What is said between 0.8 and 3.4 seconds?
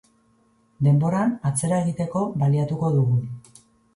Denboran atzera egiteko baliatuko dugu.